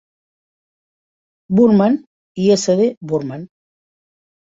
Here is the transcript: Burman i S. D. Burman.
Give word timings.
Burman 1.59 2.01
i 2.47 2.51
S. 2.59 2.79
D. 2.83 2.91
Burman. 3.15 3.49